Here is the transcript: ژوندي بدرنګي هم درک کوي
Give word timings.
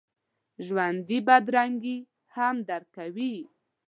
ژوندي 0.65 1.17
بدرنګي 1.27 1.97
هم 2.35 2.55
درک 2.67 2.87
کوي 2.97 3.33